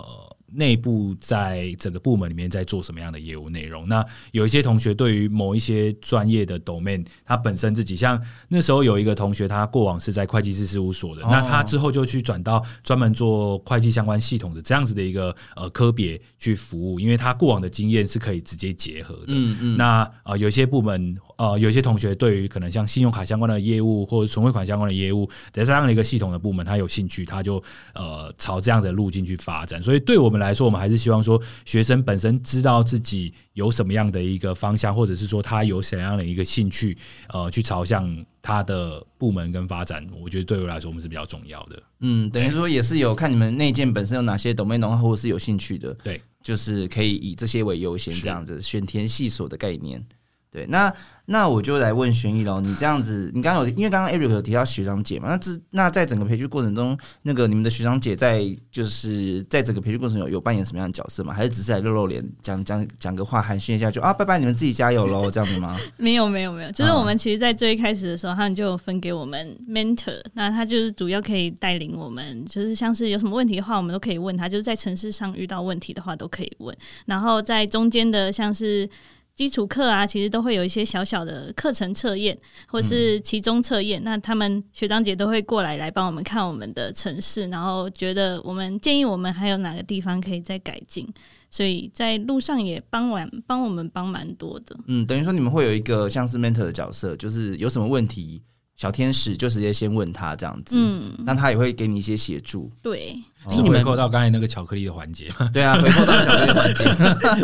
[0.56, 3.88] 内部在整个部门里面在做什么样的业务内容？
[3.88, 19.28] 那有一些同学对于某一些专业的 domain，他本身自己像那时候有一个同学，他过往是在会计师事务所的，哦那他之后就去转到专门做会计相关系统的这样子的一个呃科别去服务，因为他过往的经验是可以直接结合的。
[19.28, 27.62] 嗯嗯，那呃，有一些部门呃，有一些同学对于可能像信用卡相关的业务或者存汇款相关的业务，在这样的一个系统的部门，他有兴趣，他就
[27.94, 29.82] 呃朝这样的路径去发展。
[29.82, 36.98] 所以对我们来说，我们还是希望说，学生本身知道自己有什么样的一个方向，或者是说他有什么样的一个兴趣，
[37.30, 40.06] 呃，去朝向他的部门跟发展。
[40.22, 41.82] 我觉得对我来说，我们是比较重要的。
[42.02, 50.06] 嗯，等于说也是有看你们内建本身有哪些 domain 或者是有兴趣的，对，就是可以以这些为优先，这样子选填细所的概念。
[50.54, 50.94] 对，那
[51.26, 61.34] 那我就来问轩逸喽，你这样子，你刚刚有因为刚刚 Eric 有提到学长姐嘛，那这那在整个培训过程中，那个你们的学长姐在就是在整个培训过程有有扮演什么样的角色吗？
[61.34, 65.76] 还是只是来露露脸，讲讲讲个话寒暄一下就啊，拜拜，你们自己加油喽，这样子吗？
[65.98, 78.88] 没有没有没有，就是啊我们其实，在最一开始的时候，他们就有分给我们 mentor，那他就是主要可以带领我们，就是像是有什么问题的话，我们都可以问他，就是在城市上遇到问题的话都可以问，然后在中间的像是。
[79.36, 84.04] 基础课啊，其实都会有一些小小的课程测验，或是期中测验。
[84.04, 91.08] 那他们学长姐都会过来来帮我们看我们的城市，然后觉得我们建议我们还有哪个地方可以再改进。
[91.50, 94.76] 所以在路上也帮完帮我们帮蛮多的。
[94.88, 98.42] 嗯，等于说你们会有一个像是 mentor 的角色，就是有什么问题，
[98.84, 102.70] 小天使就直接先问他这样子，嗯，那他也会给你一些协助。
[102.82, 103.18] 对，
[103.50, 105.32] 是回扣到刚才那个巧克力的环节。
[105.54, 106.84] 对啊，回扣到巧克力环节。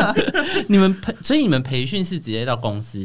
[0.67, 2.99] 你们培，所以你们培训是直接到公司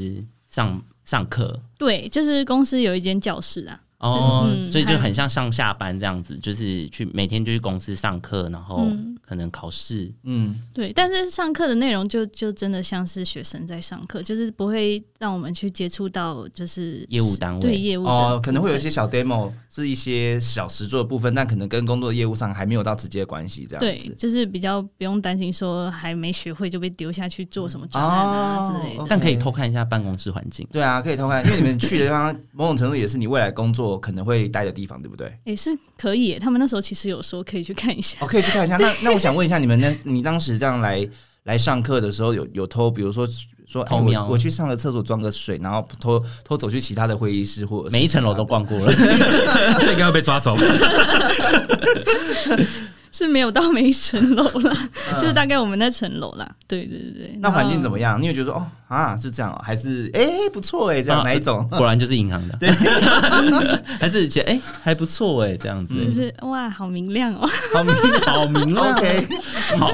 [0.49, 3.81] 上上课对，就是公司有一间教室啊。
[4.05, 10.13] 哦，嗯所以就很像上下班这样子，就是去每天就去公司上课，然后嗯可能考试。
[10.25, 24.15] 嗯，对，但是上课的内容就就真的像是学生在上课，就是不会让我们去接触到就是业务单位对业务的哦，可能会有一些小 demo 是一些小实做的部分，但可能跟工作业务上还没有到直接关系，这样，子。
[24.19, 29.03] 就是比较不用担心说还没学会就被丢下去做什么专案啊之类的。
[29.03, 30.67] 哦但可以偷看一下办公室环境。
[30.73, 35.33] 对啊，可以偷看，因为你们去的地方，某种程度也是你未来工作可能会待的地方，对不对？
[35.45, 38.19] 也是可以耶，他们那时候其实有说可以去看一下。
[38.21, 38.77] 哦，可以去看一下。
[38.77, 41.09] 那那我想问一下，你们那，你当时这样来
[41.45, 43.27] 来上课的时候，有有偷，比如说
[43.67, 48.93] 说，哎偷瞄我我去上个厕所装个水，然后偷偷走去其他的会议室，或者是每一层楼都逛过了，
[49.81, 50.57] 这应该会被抓走。
[53.11, 54.77] 是没有到每一层楼啦，
[55.21, 56.51] 就是大概我们那层楼啦。
[56.67, 57.39] 对对对对。
[57.41, 57.97] 那环境怎么？
[57.97, 58.21] 么样？
[58.21, 61.65] 你有觉得说哦啊是这样哦，还是哎、不错哎、这样、啊哪一种？
[61.71, 62.69] 果然就是银行的，对
[64.01, 67.49] 还是觉得哎、还不错哎、这样子，就是哇，好明亮哦！
[67.73, 67.95] 好明
[68.27, 69.27] 好明亮 OK，
[69.79, 69.87] 好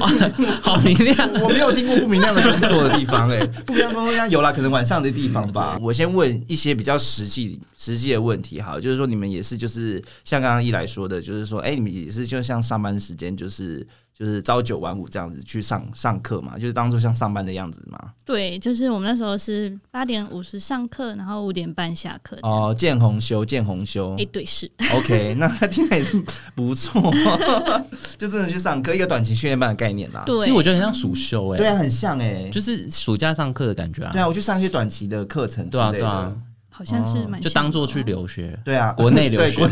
[0.63, 1.15] 好明亮。
[1.41, 5.77] 我没有听过不明亮的工作的地方哎、不明亮工作有啦，可能晚上的地方吧。
[5.79, 13.85] 我先问一些比较实际实际的问题，哈，就是说你们也是就是像刚刚一来说的，就是说哎、你们也是就像上班时时间就是
[14.21, 17.97] 就是朝九晚五这样子去上上课嘛，就是当做像上班的样子嘛。
[18.23, 22.37] 对，就是我们那时候是八点五十上课，然后五点半下课。
[22.43, 24.15] 哦，见红修，见红修。
[24.19, 24.69] 哎，对，是。
[24.93, 27.01] OK，那听起来也是不错，
[28.15, 30.21] 就真的去上课，一个短期训练班的概念啦。
[30.23, 34.11] 对，其实我觉得很像暑修哎，对啊，很像哎，就是暑假上课的感觉啊。
[34.11, 36.31] 对啊，我去上一些短期的课程，对啊，对啊。
[36.73, 39.61] 好像是蛮就当做去留学，对啊，国内留学，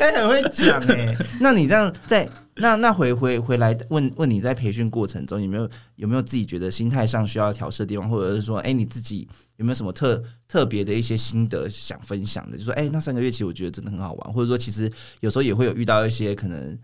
[0.00, 1.16] 哎，很会讲哎。
[1.40, 12.58] 那你这样在那那回回回来问问你在培训过程中有没有有没有自己觉得心态上需要调试的地方，或者是说，哎，你自己有没有什么特特别的一些心得想分享的？
[12.58, 16.76] 就说，哎，那三个月其实我觉得真的很好玩，或者说其实有时候也会有遇到一些可能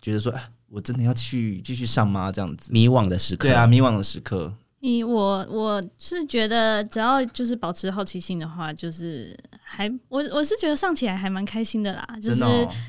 [0.00, 2.30] 觉得说，哎，我真的要去继续上吗？
[2.30, 4.52] 这样子迷惘的时刻，对啊，迷惘的时刻。
[4.84, 12.06] 你我我是觉得，只要就是保持好奇心的话，就是还我我是觉得上起来还蛮开心的啦。
[12.20, 12.44] 就是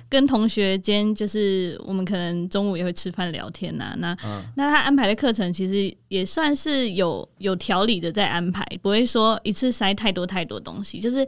[0.09, 3.95] 跟同学间，就是我们可能中午也会吃饭聊天呐。
[3.99, 4.13] 那
[4.57, 10.99] 那他安排的课程其实也算是有有条理的在安排，不会说一次塞太多太多东西。
[10.99, 11.25] 就是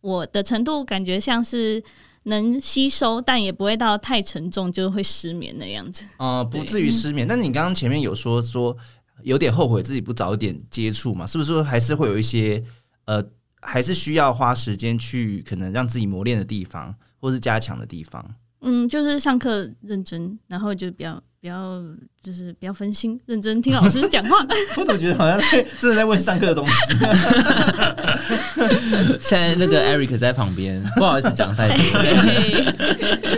[0.00, 1.84] 我的程度感觉像是
[2.22, 6.06] 能吸收，但也不会到太沉重，就会失眠的样子。
[6.16, 7.26] 啊，不至于失眠。
[7.28, 8.74] 那你刚刚前面有说说。
[9.22, 11.26] 有点后悔自己不早一点接触嘛？
[11.26, 12.62] 是不是说还是会有一些
[13.04, 13.24] 呃，
[13.60, 18.34] 还是需要花时间去可能让自己磨练的地方，或是加强的地方？
[18.60, 21.22] 嗯，就是上课认真，然后就比较。
[21.40, 21.80] 不要，
[22.20, 24.44] 就是不要分心，认真听老师讲话。
[24.76, 26.72] 我怎么觉得好像在真的在问上课的东西？
[29.22, 31.76] 现在那个 Eric 在旁边， 不好意思讲太多。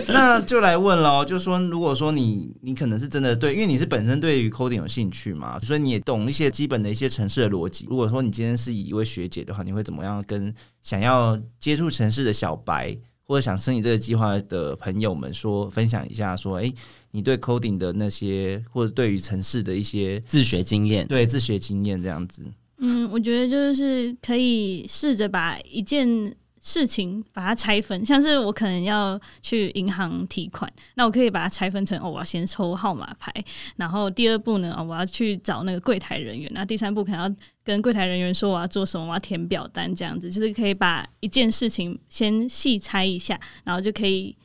[0.07, 7.85] 那就来问喽，就说如果说你你可能是真的对，因为你是本身对于 coding 有兴趣嘛，所以你也懂一些基本的一些城市的逻辑。
[7.87, 12.97] 如果说你今天是以一位学姐的话，你会怎么样跟想要接触城市的小白？
[13.23, 16.69] 或者想申请这个计划的朋友们说，分享一下说，哎，
[17.11, 22.43] 你对 coding 的那些，或者对于城市的一些自学经验，对自学经验这样子。
[22.77, 26.35] 嗯，我觉得就是可以试着把一件。
[26.63, 33.33] 事情把它拆分，像是我可能要去银行提款，那我可以把它拆分成哦，我要先抽号码牌，
[33.77, 44.37] 然后第二步呢，哦，我要去找那个柜台人员，那第三步可能要跟柜台人员说我要做什么，我要填表单，这样子就是可以把一件事情先细拆一下，然后就可以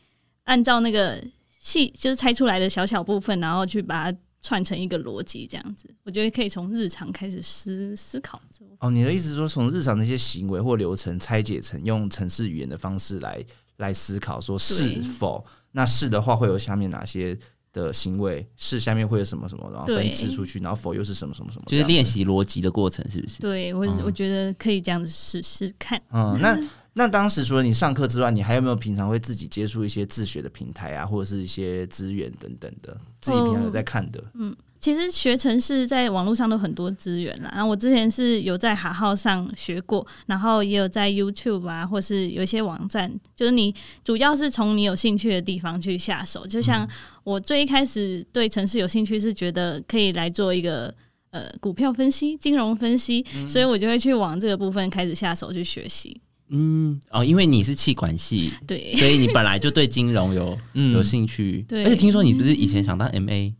[0.44, 1.22] 按照那个
[1.66, 4.18] 细就是拆出来的小小部分，然后去把它。
[4.42, 8.40] 串成一个逻辑，这样子，我觉得可以从日常开始思思考。
[8.78, 13.44] 哦，你的意思是说，从日常的一些行为或流程拆解成用程式语言的方式来
[13.78, 17.36] 来思考，说是否那是的话会有下面哪些
[17.72, 23.40] 的行为，是下面会有什么什么，然后分支出去，然后否又是什么什么什么，就是练习逻辑的过程，是不是？
[23.40, 26.00] 对我，我觉得可以这样子试试看。
[26.12, 26.56] 嗯，那。
[26.98, 34.24] 那当时除了你上课之外，你还有没有平常会自己接触一些自学的平台啊，或者是一些资源等等的，自己平常有在看的？
[34.32, 37.50] 嗯，其实学城市在网络上都很多资源啦。
[37.52, 46.46] 然后我之前是有在哈号上学过，然后也有在 YouTube 啊，或是有一些网站，就是你主要是从你有兴趣的地方去下手。
[46.46, 46.88] 就像
[47.24, 50.94] 我最一开始对城市有兴趣，是觉得可以来做一个
[51.30, 56.22] 呃股票分析、金融分析，所以我就会去往这个部分开始下手去学习。
[56.48, 57.00] 嗯。
[57.10, 60.92] 哦，因为你是气管系，对，所以你本来就对金融有嗯。
[60.92, 61.84] 有兴趣，对。
[61.84, 63.52] 而且听说你不是以前想当 MA，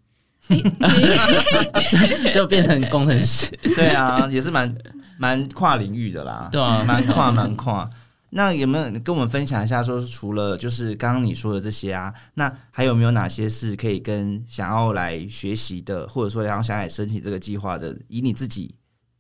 [2.32, 4.72] 就变成工程师，对啊，也是蛮
[5.18, 7.88] 蛮跨领域的啦，对啊，蛮跨蛮跨。
[8.30, 18.74] 那有没有跟我们分享一下，说除了就是刚刚你说的这些啊，那还有没有哪些是可以跟想要来学习的，或者说想要想来申请这个计划的，以你自己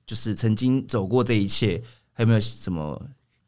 [0.06, 1.80] 就是曾经走过这一切，
[2.12, 3.00] 还有没有什么？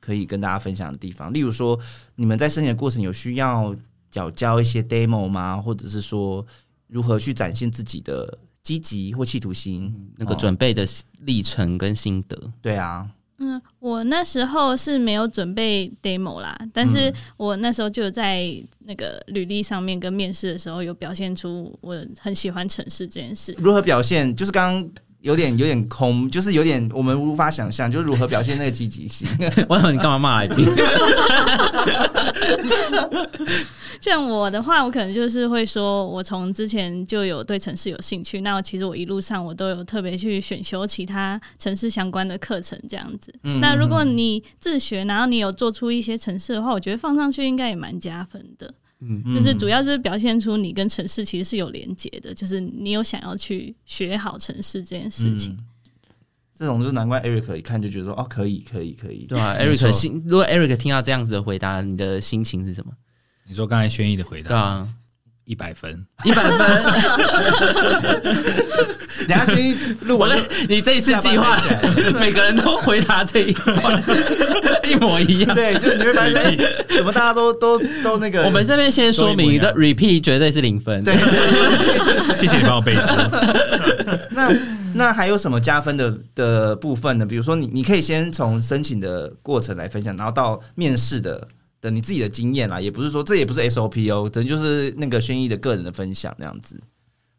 [0.09, 1.79] 可以跟大家分享的地方，例如说，
[2.15, 3.77] 你们在申请的过程有需要
[4.11, 5.61] 教教一些 demo 吗？
[5.61, 6.47] 或者是说，
[6.87, 9.95] 如何去展现自己的积极或企图心？
[10.17, 10.89] 那个准备的
[11.21, 12.51] 历程跟心得？
[12.63, 18.51] 对啊，嗯，我那时候是没有准备 demo 啦，但是我那时候就在
[18.87, 23.55] 那个履历上面跟面试的时候有表现出我很喜欢城市这件事。
[23.59, 24.35] 如何表现？
[24.35, 24.91] 就是刚刚。
[25.21, 29.29] 有点有点空，就是有点我们无法想象，就是如何表现那个积极性。
[29.69, 30.67] 我想你干嘛骂来宾？
[34.01, 38.43] 像我的话，我可能就是会说，我从之前就有对城市有兴趣。
[38.43, 43.35] 那其实我一路上我都有特别去选修其他城市相关的课程，这样子。
[43.61, 48.73] 那如果你自学，然后你有做出一些城市的话，我觉得放上去应该也蛮加分的。
[49.01, 55.57] 嗯，就是主要就是表现出你跟城市其实是有连接的，就是你有想要去学好城市这件事情。
[56.53, 62.93] 这种就难怪 Eric 一看就觉得说哦，可以，可以，可以，对啊，Eric 心，如果 Eric 听到这样子的回答，你的心情是什么？
[63.47, 64.95] 你说刚才轩逸的回答，对啊，
[65.49, 66.59] 一百分，一百分。
[69.27, 71.59] 等一下先录完我的，你这一次计划
[72.21, 74.05] 每个人都回答这一段，
[74.85, 75.55] 一模一样。
[75.55, 76.57] 对，就你会发现，哎
[76.91, 78.43] 怎么大家都都都那个？
[78.45, 81.03] 我们这边先说明的 repeat 绝对是零分。
[81.03, 83.01] 对对 谢谢你帮我备注。
[84.33, 84.53] 那
[84.93, 87.25] 那还有什么加分的的部分呢？
[87.25, 91.49] 比如说你，你可以先从申请的过程来分享，然后到面试的
[91.81, 96.81] 的你自己的经验啦，也不是说这也不是 SOP 哦，等就是那个轩逸的个人的分享那样子。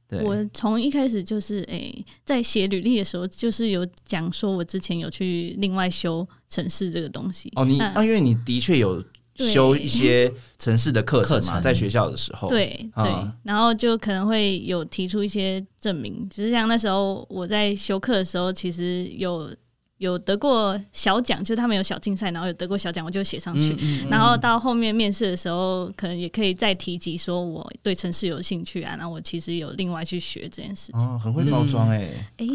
[0.07, 7.51] 对，我从一开始就是诶、在写履历的时候，就是有讲说我之前有去另外修城市这个东西。
[7.55, 8.99] 哦，你啊，因为你的确有
[9.35, 13.03] 修一些城市的课程嘛，在学校的时候，对啊。
[13.03, 19.55] 对，然后就可能会有提出一些证明，就是像那时候我在修课的时候，其实有
[19.99, 23.73] 有得过小奖，就是他们有小竞赛，然后有得过小奖，我就写上去。
[23.79, 31.07] 嗯嗯然后到后面面试的时候，可能也可以再提及说我对城市有兴趣啊，然后我其实有另外去学这件事情。
[31.07, 32.45] 哦，很会包装哎、 哎、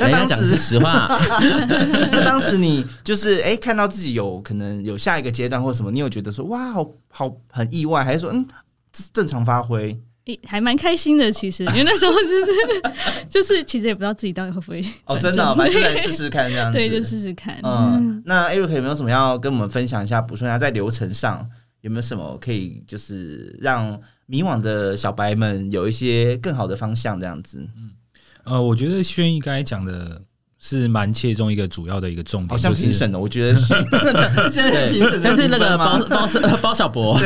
[0.00, 1.06] 那当人家讲的是，实话，
[2.10, 8.46] 那当时你就是哎、看到自己有可能有下一个阶段或什么，你有觉得说哇，好好很意外，还是说嗯
[8.90, 10.00] 这正常发挥？
[10.34, 12.82] 诶还蛮开心的，其实，因为那时候就是
[13.28, 16.78] 就是其实也不知道自己到底会不会哦，真的、哦，正反正就来 试试看这样子。
[16.78, 17.58] 对，就试试看。
[17.62, 21.48] 嗯，那 Eric 有没有什么要跟我们分享一下、补充一下，在流程上
[21.80, 27.66] 有没有什么可以就是让迷惘的小白们有一些更好的方向这样子？
[28.44, 30.22] 呃，我觉得轩逸刚才讲的
[30.60, 33.66] 是蛮切中一个主要的一个重点，好像就是评审的，我觉得 是
[34.52, 37.18] 现在评审像是那个包包包包小博，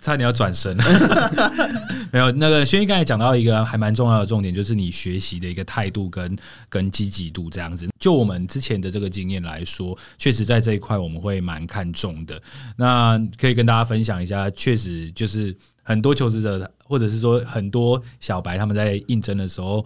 [0.00, 0.76] 差点要转身。
[2.12, 6.36] 没有，那个轩逸刚才讲到一个还蛮重要的重点，就是你学习的一个态度跟
[6.68, 7.88] 跟积极度这样子。
[7.98, 12.40] 就我们之前的这个经验来说，确实在这一块我们会蛮看重的。
[12.76, 15.52] 那可以跟大家分享一下，确实就是
[15.82, 19.84] 很多求职者，或者是说很多小白他们在应征的时候。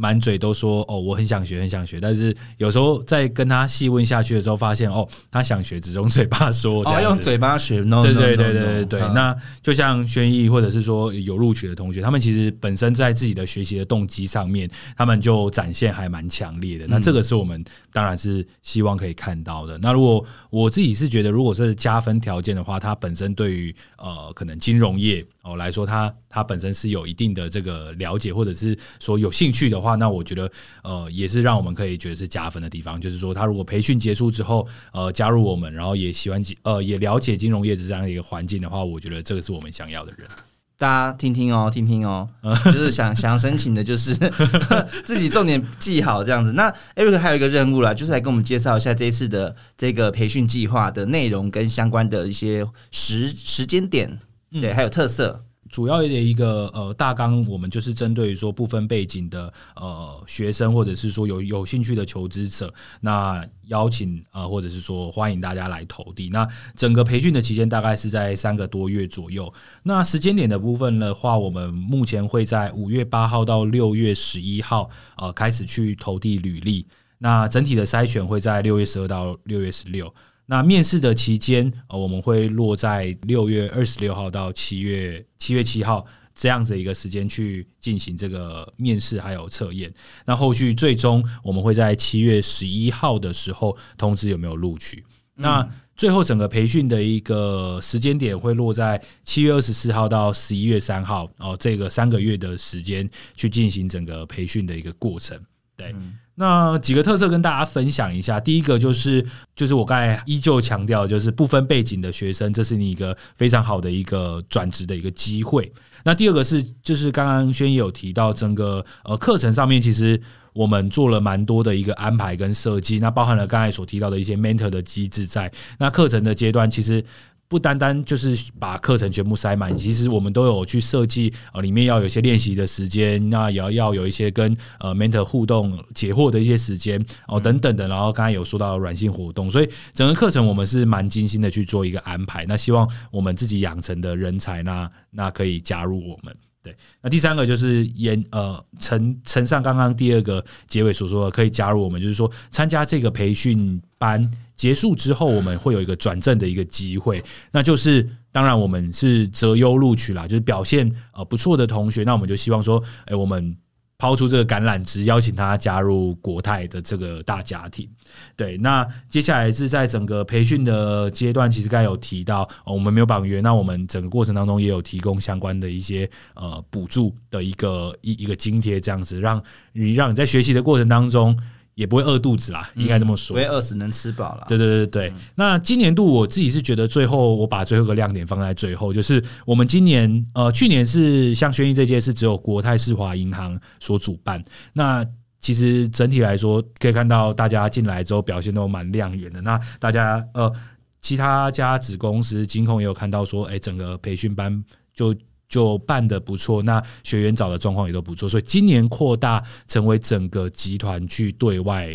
[0.00, 7.20] 满嘴都说哦，我很想学，很想学，但是有时候在跟他细问下去的时候，发现哦，他想学，只用嘴巴说，这哦，用。
[7.20, 9.00] 嘴巴学，no，对对对对对对。
[9.02, 16.86] 嗯那就像轩逸，或者是说有录取的同学，他们其实本身在自己的学习的动机上面，他们就展现还蛮强烈的。
[16.88, 19.76] 那这个是我们当然是希望可以看到的。
[19.78, 30.50] 那如果我自己是觉得，如果是加分条件的话，他本身对于呃可能金融业哦来说，他他本身是有一定的这个了解，或者是说有兴趣的话，那我觉得
[30.82, 33.00] 呃也是让我们可以觉得是加分的地方。
[33.00, 40.28] 就是说，他如果培训结束之后，呃加入我们，然后也喜欢金呃也了解金融业的这样一个环境的话，我觉得这个是我们想要的人。
[40.76, 42.26] 大家听听哦，听听哦，
[42.64, 44.14] 就是想想申请的，就是
[45.04, 46.52] 自己重点记好这样子。
[46.54, 54.18] 那 Eric 还有一个任务啦，就是来跟我们介绍一下这一次的这个培训计划的内容跟相关的一些时时间点，
[54.50, 55.44] 对，还有特色。
[55.68, 66.28] 主要的一个呃大纲，我们就是针对于说部分背景的呃学生，或者是说有有兴趣的求职者，那邀请呃或者是说欢迎大家来投递。
[66.30, 69.52] 那整个培训的期间大概是在三个多月左右。
[69.84, 76.84] 那时间点的部分的话，我们目前会在五月八号到六月十一号呃开始去投递履历。
[77.18, 80.12] 那整体的筛选会在六月十二到六月十六。
[80.50, 89.94] 那面试的期间，呃，我们会落在六月二十六号到七月七月七号这样子一个时间去进行这个面试还有测验。
[90.26, 95.04] 那后续最终我们会在七月十一号的时候通知有没有录取。
[95.36, 105.40] 那最后整个培训的一个时间点会落在七月二十四号到十一月三号哦，这个三个月的时间去进行整个培训的一个过程。
[105.76, 105.94] 对，
[106.40, 108.40] 那几个特色跟大家分享一下。
[108.40, 109.22] 第一个就是，
[109.54, 115.70] 就是我刚才依旧强调，就是不分背景的学生，这是你一个非常好的一个转职的一个机会。
[116.02, 120.18] 那第二个是，就是刚刚轩也有提到，整个呃课程上面其实
[120.54, 125.52] 我们做了蛮多的一个安排跟设计，那包含了刚才所提到的一些 mentor 的机制在。
[125.78, 127.04] 那课程的阶段其实。
[127.50, 137.88] 不单单就是把课程全部塞满，其实我们都有去设计，呃，里面要有一些练习的时间，那也要要有一些跟呃 mentor 互动解惑的一些时间哦，等等的。
[137.88, 142.46] 然后刚才有说到软性活动，所以整个课程我们是蛮精心的去做一个安排。
[142.46, 146.32] 那希望我们自己养成的人才，那那可以加入我们。
[146.62, 163.56] 对，那第三个就是沿呃承承上刚刚第二个结尾所说的，可以加入我们，就是说参加这个培训班结束之后，我们会有一个转正的一个机会，那就是当然我们是择优录取啦，就是表现呃不错的同学，那我们就希望说，哎、我们
[164.00, 167.86] 抛出这个橄榄枝，邀请他加入国泰的这个大家庭。
[168.34, 179.40] 对，那接下来是在整个培训的阶段，其实刚才有提到，我们没有绑约，那我们整个过程当中也有提供相关的一些呃补助的一个一一个津贴，这样子让
[179.72, 181.38] 你让你在学习的过程当中
[181.74, 183.40] 也不会饿肚子啦，应该这么说不。
[183.40, 184.44] 会饿死，能吃饱了。
[184.48, 185.12] 对对对对对。
[185.34, 194.42] 那今年度我自己是觉得，最后我把最后一个亮点放在最后，就是我们今年呃，去年是像轩逸这届是只有国泰世华银行所主办，
[194.72, 195.06] 那。
[195.42, 199.40] 其实整体来说，可以看到大家进来之后表现都蛮亮眼的。
[199.40, 200.52] 那大家呃，
[201.00, 204.62] 其他家子公司金控也有看到说，哎，整个培训班
[204.92, 205.16] 就
[205.50, 211.94] 就办的不错，那学员找的状况也都不错，所以今年扩大成为整个集团去对外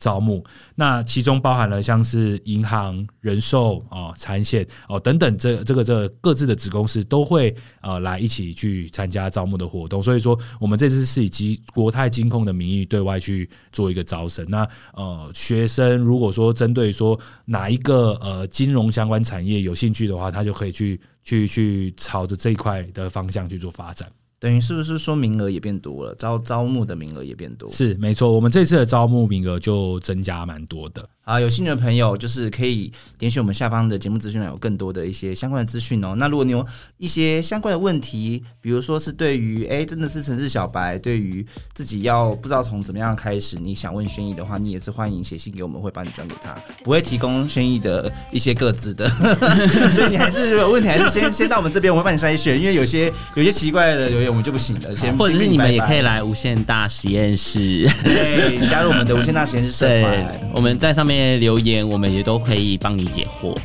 [0.00, 0.42] 招募，
[0.74, 10.02] 那其中包含了像是银行、人寿哦、产险哦等等，这这个这各自的子公司都会呃来一起去参加招募的活动。
[10.02, 14.44] 所以说，我们这次是以及国泰金控的名义对外去做一个招生。
[14.48, 24.10] 那呃，学生如果说针对说哪一个呃金融相关产业有兴趣的话，他就可以去去去朝着这一块的方向去做发展。
[24.40, 27.70] 等于是不是说名额也变多了，招招募的名额也变多？
[27.70, 31.06] 是没错，我们这次的招募名额就增加蛮多的。
[31.30, 36.12] 好，有兴趣的朋友就是可以点选我们下方的节目资讯栏，有更多的一些相关的资讯哦。
[36.16, 36.66] 那如果你有
[36.98, 46.52] 一些相关的问题，比如说是对于哎真的是城市小白，对于自己要不知道从怎么样开始，你想问轩逸的话，你也是欢迎写信给我们，会帮你转给他，
[46.82, 49.08] 不会提供轩逸的一些各自的，
[49.94, 53.06] 所以你还是有问题，还是先先到我们这边，我会帮你筛选，因为有些
[53.36, 63.56] 有些奇怪的留言我们就不行了，先或者是你们也可以来来无限大实验室，对加入我们的无限大实验室社 对团。，我们在上面留言，我们也都可以帮你解惑。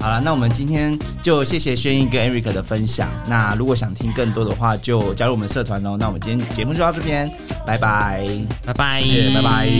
[0.00, 3.08] 好了，那我们今天就谢谢轩逸跟 Eric 的分享。
[3.26, 5.96] 那如果想听更多的话，就加入我们社团哦。
[5.98, 7.30] 那我们今天节目就到这边，
[7.66, 8.26] 拜拜。
[8.66, 9.70] 拜拜，谢谢，拜拜。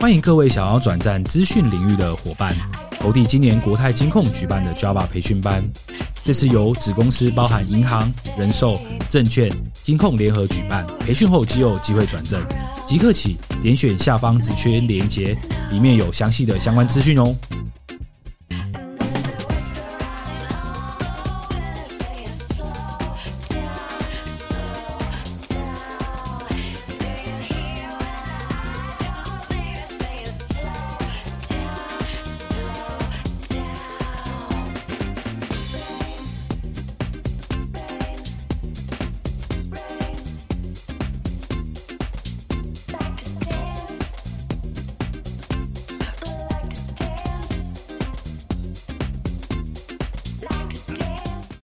[0.00, 2.54] 欢迎各位想要转战资讯领域的伙伴，
[3.00, 5.68] 投递今年国泰金控举办的 Java 培训班。
[6.22, 8.08] 这是由子公司包含银行、
[8.38, 9.50] 人寿、证券、
[9.82, 12.40] 金控联合举办，培训后即有机会转正。
[12.86, 15.36] 即刻起点选下方只缺连接，
[15.70, 17.34] 里面有详细的相关资讯哦。